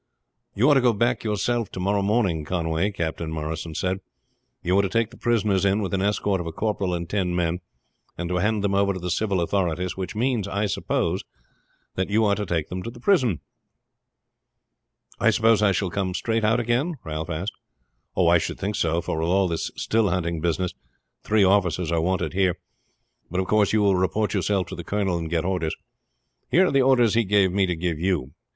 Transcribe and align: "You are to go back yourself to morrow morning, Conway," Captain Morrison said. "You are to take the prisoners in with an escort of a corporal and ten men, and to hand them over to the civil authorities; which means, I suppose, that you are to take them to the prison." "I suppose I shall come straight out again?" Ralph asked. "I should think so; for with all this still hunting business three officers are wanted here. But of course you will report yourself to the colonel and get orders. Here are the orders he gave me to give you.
"You 0.55 0.67
are 0.69 0.73
to 0.73 0.81
go 0.81 0.93
back 0.93 1.23
yourself 1.23 1.69
to 1.73 1.79
morrow 1.79 2.01
morning, 2.01 2.43
Conway," 2.43 2.89
Captain 2.89 3.29
Morrison 3.29 3.75
said. 3.75 3.99
"You 4.63 4.75
are 4.79 4.81
to 4.81 4.89
take 4.89 5.11
the 5.11 5.15
prisoners 5.17 5.63
in 5.63 5.79
with 5.79 5.93
an 5.93 6.01
escort 6.01 6.41
of 6.41 6.47
a 6.47 6.51
corporal 6.51 6.95
and 6.95 7.07
ten 7.07 7.35
men, 7.35 7.59
and 8.17 8.27
to 8.29 8.37
hand 8.37 8.63
them 8.63 8.73
over 8.73 8.93
to 8.93 8.99
the 8.99 9.11
civil 9.11 9.39
authorities; 9.41 9.95
which 9.95 10.15
means, 10.15 10.47
I 10.47 10.65
suppose, 10.65 11.23
that 11.93 12.09
you 12.09 12.25
are 12.25 12.33
to 12.33 12.47
take 12.47 12.69
them 12.69 12.81
to 12.81 12.89
the 12.89 12.99
prison." 12.99 13.41
"I 15.19 15.29
suppose 15.29 15.61
I 15.61 15.71
shall 15.71 15.91
come 15.91 16.15
straight 16.15 16.43
out 16.43 16.59
again?" 16.59 16.95
Ralph 17.03 17.29
asked. 17.29 17.53
"I 18.17 18.39
should 18.39 18.57
think 18.59 18.75
so; 18.75 19.01
for 19.01 19.19
with 19.19 19.27
all 19.29 19.47
this 19.47 19.69
still 19.75 20.09
hunting 20.09 20.41
business 20.41 20.73
three 21.21 21.43
officers 21.43 21.91
are 21.91 22.01
wanted 22.01 22.33
here. 22.33 22.57
But 23.29 23.39
of 23.39 23.45
course 23.45 23.71
you 23.71 23.83
will 23.83 23.93
report 23.95 24.33
yourself 24.33 24.65
to 24.69 24.75
the 24.75 24.83
colonel 24.83 25.19
and 25.19 25.29
get 25.29 25.45
orders. 25.45 25.75
Here 26.49 26.65
are 26.65 26.71
the 26.71 26.81
orders 26.81 27.13
he 27.13 27.23
gave 27.23 27.51
me 27.51 27.67
to 27.67 27.75
give 27.75 27.99
you. 27.99 28.31